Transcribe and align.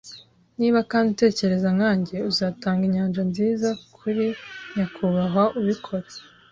Niba 0.59 0.79
kandi 0.91 1.07
utekereza 1.09 1.69
nkanjye, 1.77 2.15
uzatanga 2.31 2.81
inyanja 2.89 3.21
nziza 3.29 3.69
kuri 3.95 4.25
nyakubahwa 4.73 5.43
ubikora.” 5.59 6.07